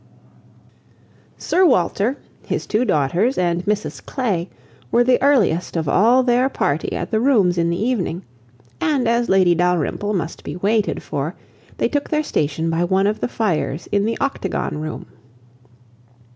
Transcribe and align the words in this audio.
Sir 1.37 1.63
Walter, 1.63 2.17
his 2.43 2.65
two 2.65 2.85
daughters, 2.85 3.37
and 3.37 3.63
Mrs 3.65 4.03
Clay, 4.03 4.49
were 4.91 5.03
the 5.03 5.21
earliest 5.21 5.77
of 5.77 5.87
all 5.87 6.23
their 6.23 6.49
party 6.49 6.93
at 6.93 7.11
the 7.11 7.19
rooms 7.19 7.55
in 7.55 7.69
the 7.69 7.79
evening; 7.79 8.23
and 8.81 9.07
as 9.07 9.29
Lady 9.29 9.53
Dalrymple 9.53 10.15
must 10.15 10.43
be 10.43 10.55
waited 10.55 11.03
for, 11.03 11.35
they 11.77 11.87
took 11.87 12.09
their 12.09 12.23
station 12.23 12.67
by 12.71 12.83
one 12.83 13.05
of 13.05 13.19
the 13.19 13.27
fires 13.27 13.85
in 13.91 14.03
the 14.05 14.17
Octagon 14.19 14.79
Room. 14.81 15.05